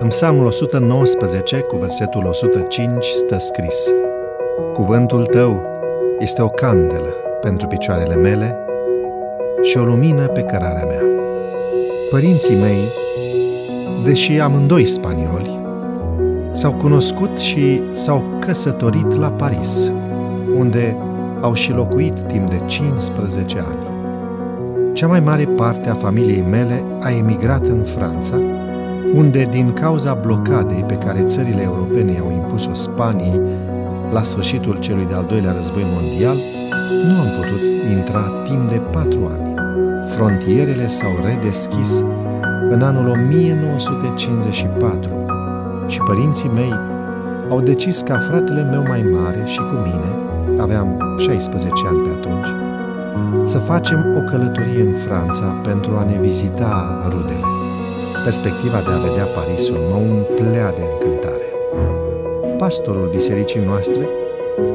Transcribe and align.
În 0.00 0.08
Psalmul 0.08 0.46
119, 0.46 1.58
cu 1.58 1.76
versetul 1.76 2.24
105, 2.24 3.04
stă 3.04 3.38
scris 3.38 3.92
Cuvântul 4.72 5.26
tău 5.26 5.62
este 6.18 6.42
o 6.42 6.48
candelă 6.48 7.14
pentru 7.40 7.66
picioarele 7.66 8.14
mele 8.14 8.56
și 9.62 9.78
o 9.78 9.84
lumină 9.84 10.26
pe 10.26 10.42
cărarea 10.42 10.84
mea. 10.84 11.02
Părinții 12.10 12.56
mei, 12.56 12.82
deși 14.04 14.38
amândoi 14.38 14.84
spanioli, 14.84 15.58
s-au 16.52 16.72
cunoscut 16.72 17.38
și 17.38 17.82
s-au 17.92 18.22
căsătorit 18.38 19.16
la 19.16 19.30
Paris, 19.30 19.92
unde 20.56 20.96
au 21.40 21.54
și 21.54 21.72
locuit 21.72 22.20
timp 22.26 22.50
de 22.50 22.60
15 22.66 23.58
ani. 23.58 23.86
Cea 24.92 25.06
mai 25.06 25.20
mare 25.20 25.44
parte 25.44 25.88
a 25.88 25.94
familiei 25.94 26.44
mele 26.50 26.84
a 27.00 27.10
emigrat 27.10 27.66
în 27.66 27.82
Franța, 27.82 28.36
unde, 29.14 29.48
din 29.50 29.72
cauza 29.72 30.14
blocadei 30.14 30.84
pe 30.86 30.94
care 30.94 31.24
țările 31.26 31.62
europene 31.62 32.18
au 32.18 32.32
impus-o 32.32 32.74
Spaniei 32.74 33.40
la 34.10 34.22
sfârșitul 34.22 34.78
celui 34.78 35.06
de-al 35.06 35.24
doilea 35.28 35.52
război 35.52 35.84
mondial, 35.94 36.36
nu 37.06 37.20
am 37.20 37.26
putut 37.40 37.60
intra 37.96 38.22
timp 38.44 38.68
de 38.68 38.80
patru 38.90 39.30
ani. 39.32 39.54
Frontierele 40.06 40.88
s-au 40.88 41.18
redeschis 41.24 42.04
în 42.68 42.82
anul 42.82 43.08
1954 43.08 45.10
și 45.86 45.98
părinții 45.98 46.50
mei 46.54 46.74
au 47.50 47.60
decis 47.60 48.00
ca 48.00 48.18
fratele 48.18 48.62
meu 48.62 48.82
mai 48.82 49.02
mare 49.02 49.42
și 49.44 49.58
cu 49.58 49.74
mine, 49.84 50.12
aveam 50.60 51.16
16 51.18 51.86
ani 51.86 51.98
pe 51.98 52.08
atunci, 52.08 52.48
să 53.42 53.58
facem 53.58 54.14
o 54.16 54.20
călătorie 54.20 54.82
în 54.82 54.94
Franța 54.94 55.44
pentru 55.44 55.96
a 55.96 56.04
ne 56.04 56.18
vizita 56.20 57.02
rudele. 57.08 57.47
Perspectiva 58.28 58.80
de 58.80 58.90
a 58.90 59.08
vedea 59.08 59.24
Parisul 59.24 59.76
mă 59.90 59.96
umplea 59.96 60.72
de 60.72 60.82
încântare. 60.92 61.48
Pastorul 62.58 63.08
bisericii 63.08 63.60
noastre 63.60 64.08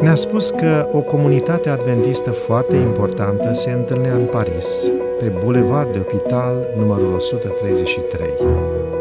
ne-a 0.02 0.16
spus 0.16 0.50
că 0.50 0.88
o 0.92 1.00
comunitate 1.00 1.70
adventistă 1.70 2.32
foarte 2.32 2.76
importantă 2.76 3.54
se 3.54 3.72
întâlnea 3.72 4.14
în 4.14 4.26
Paris, 4.26 4.92
pe 5.20 5.34
Boulevard 5.40 5.92
de 5.92 5.98
Hospital 5.98 6.68
numărul 6.78 7.14
133. 7.14 8.28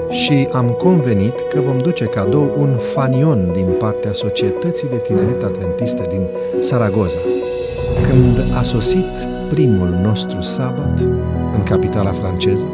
Și 0.09 0.49
am 0.53 0.71
convenit 0.71 1.35
că 1.53 1.61
vom 1.61 1.79
duce 1.79 2.05
cadou 2.05 2.53
un 2.59 2.77
fanion 2.77 3.51
din 3.53 3.75
partea 3.79 4.13
Societății 4.13 4.89
de 4.89 4.97
Tineret 4.97 5.43
Adventistă 5.43 6.07
din 6.09 6.29
Saragoza. 6.59 7.19
Când 8.09 8.57
a 8.59 8.63
sosit 8.63 9.13
primul 9.49 9.99
nostru 10.03 10.41
sabat 10.41 10.99
în 11.55 11.63
capitala 11.63 12.11
franceză, 12.11 12.67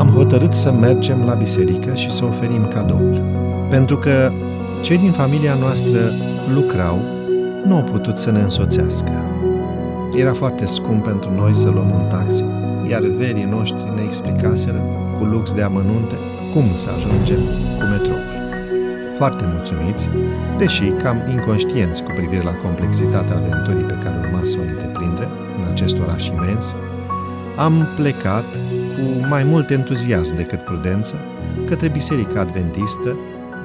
am 0.00 0.08
hotărât 0.08 0.54
să 0.54 0.72
mergem 0.72 1.24
la 1.24 1.34
biserică 1.34 1.94
și 1.94 2.10
să 2.10 2.24
oferim 2.24 2.66
cadoul. 2.66 3.22
Pentru 3.70 3.96
că 3.96 4.32
cei 4.82 4.98
din 4.98 5.10
familia 5.10 5.54
noastră 5.54 5.98
lucrau, 6.54 6.98
nu 7.64 7.74
au 7.74 7.82
putut 7.82 8.16
să 8.16 8.30
ne 8.30 8.40
însoțească. 8.40 9.12
Era 10.14 10.32
foarte 10.32 10.66
scump 10.66 11.04
pentru 11.04 11.30
noi 11.36 11.54
să 11.54 11.68
luăm 11.68 11.90
un 11.90 12.06
taxi, 12.08 12.44
iar 12.90 13.02
verii 13.02 13.44
noștri 13.44 13.94
ne 13.94 14.02
explicaseră, 14.02 14.82
cu 15.18 15.24
lux 15.24 15.52
de 15.52 15.62
amănunte, 15.62 16.14
cum 16.54 16.64
să 16.74 16.88
ajungem 16.96 17.40
cu 17.78 17.84
metroul. 17.90 18.28
Foarte 19.16 19.44
mulțumiți, 19.54 20.08
deși 20.58 20.84
cam 21.02 21.16
inconștienți 21.30 22.02
cu 22.02 22.10
privire 22.16 22.42
la 22.42 22.54
complexitatea 22.64 23.36
aventurii 23.36 23.84
pe 23.84 23.98
care 24.02 24.16
urma 24.24 24.40
să 24.42 24.56
o 24.58 24.62
întreprindem 24.62 25.28
în 25.58 25.70
acest 25.70 25.96
oraș 25.98 26.28
imens, 26.28 26.74
am 27.56 27.88
plecat 27.96 28.44
cu 29.00 29.26
mai 29.28 29.44
mult 29.44 29.70
entuziasm 29.70 30.36
decât 30.36 30.64
prudență 30.64 31.14
către 31.66 31.88
Biserica 31.88 32.40
Adventistă 32.40 33.16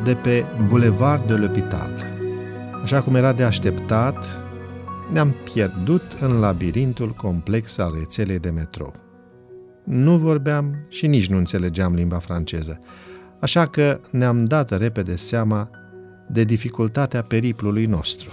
de 0.04 0.14
pe 0.14 0.46
Boulevard 0.68 1.28
de 1.28 1.34
l'Hôpital. 1.34 1.90
Așa 2.84 3.02
cum 3.02 3.16
era 3.16 3.34
de 3.34 3.44
așteptat, 3.44 4.26
ne-am 5.12 5.36
pierdut 5.54 6.18
în 6.20 6.40
labirintul 6.40 7.10
complex 7.10 7.78
al 7.78 7.96
rețelei 8.00 8.40
de 8.40 8.50
metrou. 8.50 8.94
Nu 9.84 10.18
vorbeam 10.18 10.76
și 10.90 11.08
nici 11.08 11.28
nu 11.28 11.38
înțelegeam 11.38 11.94
limba 11.94 12.18
franceză, 12.18 12.80
așa 13.40 13.68
că 13.68 14.00
ne-am 14.12 14.46
dat 14.46 14.78
repede 14.78 15.16
seama 15.16 15.70
de 16.28 16.44
dificultatea 16.44 17.22
periplului 17.22 17.86
nostru. 17.86 18.30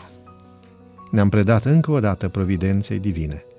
Ne-am 1.11 1.29
predat 1.29 1.65
încă 1.65 1.91
o 1.91 2.01
dată 2.01 2.29
providenței 2.29 2.99
divine– 2.99 3.45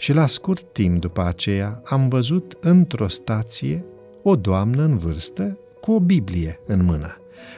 și 0.00 0.12
la 0.12 0.26
scurt 0.26 0.72
timp 0.72 1.00
după 1.00 1.22
aceea 1.22 1.82
am 1.84 2.08
văzut 2.08 2.56
într-o 2.60 3.08
stație 3.08 3.84
o 4.22 4.36
doamnă 4.36 4.82
în 4.82 4.96
vârstă 4.96 5.58
cu 5.80 5.92
o 5.92 6.00
Biblie 6.00 6.60
în 6.66 6.84
mână, 6.84 7.16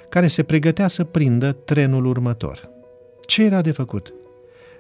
care 0.09 0.27
se 0.27 0.43
pregătea 0.43 0.89
să 0.89 1.05
prindă 1.05 1.53
trenul 1.53 2.05
următor. 2.05 2.69
Ce 3.27 3.45
era 3.45 3.61
de 3.61 3.71
făcut? 3.71 4.15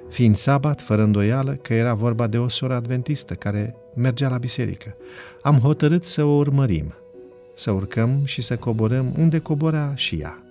Fiind 0.09 0.37
sabat, 0.37 0.81
fără 0.81 1.03
îndoială 1.03 1.53
că 1.53 1.75
era 1.75 1.95
vorba 1.95 2.27
de 2.27 2.39
o 2.39 2.49
soră 2.49 2.75
adventistă 2.75 3.35
care 3.35 3.77
mergea 3.95 4.29
la 4.29 4.39
biserică, 4.39 4.97
am 5.43 5.59
hotărât 5.59 6.05
să 6.05 6.25
o 6.25 6.37
urmărim, 6.37 6.95
să 7.55 7.71
urcăm 7.71 8.21
și 8.25 8.43
să 8.43 8.57
coborăm 8.57 9.15
unde 9.19 9.39
cobora 9.39 9.95
și 9.95 10.17
ea. 10.21 10.43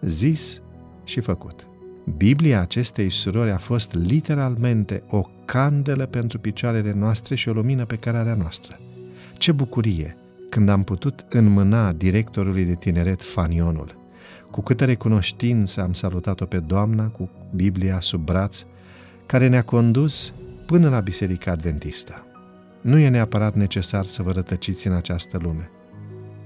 Zis 0.00 0.60
și 1.04 1.20
făcut. 1.20 1.69
Biblia 2.16 2.60
acestei 2.60 3.10
surori 3.10 3.50
a 3.50 3.58
fost 3.58 3.92
literalmente 3.92 5.02
o 5.08 5.22
candelă 5.44 6.06
pentru 6.06 6.38
picioarele 6.38 6.92
noastre 6.92 7.34
și 7.34 7.48
o 7.48 7.52
lumină 7.52 7.84
pe 7.84 7.96
cărarea 7.96 8.34
noastră. 8.34 8.78
Ce 9.38 9.52
bucurie 9.52 10.16
când 10.50 10.68
am 10.68 10.82
putut 10.82 11.24
înmâna 11.28 11.92
directorului 11.92 12.64
de 12.64 12.74
tineret 12.74 13.22
fanionul. 13.22 13.98
Cu 14.50 14.60
câtă 14.60 14.84
recunoștință 14.84 15.82
am 15.82 15.92
salutat-o 15.92 16.44
pe 16.44 16.58
doamna 16.58 17.08
cu 17.08 17.30
Biblia 17.54 18.00
sub 18.00 18.24
braț, 18.24 18.64
care 19.26 19.48
ne-a 19.48 19.62
condus 19.62 20.32
până 20.66 20.88
la 20.88 21.00
Biserica 21.00 21.50
Adventistă. 21.50 22.26
Nu 22.80 22.98
e 22.98 23.08
neapărat 23.08 23.54
necesar 23.54 24.04
să 24.04 24.22
vă 24.22 24.32
rătăciți 24.32 24.86
în 24.86 24.92
această 24.92 25.38
lume. 25.42 25.70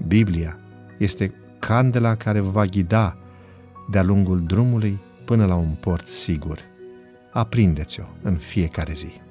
Biblia 0.07 0.59
este 0.97 1.33
candela 1.59 2.15
care 2.15 2.39
vă 2.39 2.49
va 2.49 2.65
ghida 2.65 3.17
de-a 3.89 4.03
lungul 4.03 4.43
drumului 4.43 4.99
până 5.25 5.45
la 5.45 5.55
un 5.55 5.75
port 5.79 6.07
sigur. 6.07 6.59
Aprindeți-o 7.31 8.03
în 8.21 8.35
fiecare 8.35 8.93
zi. 8.93 9.24